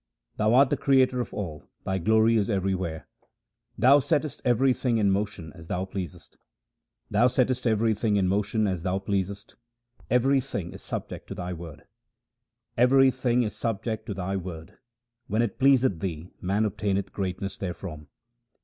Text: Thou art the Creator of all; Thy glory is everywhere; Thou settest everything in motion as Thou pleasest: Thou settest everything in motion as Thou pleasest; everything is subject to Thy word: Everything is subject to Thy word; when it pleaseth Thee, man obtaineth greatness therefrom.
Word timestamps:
Thou 0.37 0.55
art 0.55 0.71
the 0.71 0.77
Creator 0.77 1.21
of 1.21 1.31
all; 1.31 1.69
Thy 1.85 1.99
glory 1.99 2.35
is 2.35 2.49
everywhere; 2.49 3.07
Thou 3.77 3.99
settest 3.99 4.41
everything 4.43 4.97
in 4.97 5.11
motion 5.11 5.53
as 5.53 5.67
Thou 5.67 5.85
pleasest: 5.85 6.39
Thou 7.11 7.27
settest 7.27 7.67
everything 7.67 8.15
in 8.15 8.27
motion 8.27 8.65
as 8.65 8.81
Thou 8.81 8.97
pleasest; 8.97 9.57
everything 10.09 10.73
is 10.73 10.81
subject 10.81 11.27
to 11.27 11.35
Thy 11.35 11.53
word: 11.53 11.83
Everything 12.75 13.43
is 13.43 13.55
subject 13.55 14.07
to 14.07 14.15
Thy 14.15 14.35
word; 14.35 14.79
when 15.27 15.43
it 15.43 15.59
pleaseth 15.59 15.99
Thee, 15.99 16.31
man 16.41 16.65
obtaineth 16.65 17.13
greatness 17.13 17.55
therefrom. 17.55 18.07